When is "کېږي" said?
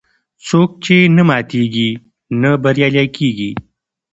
3.17-3.51